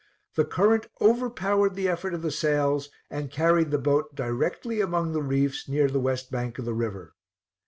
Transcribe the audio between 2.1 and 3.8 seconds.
of the sails, and carried the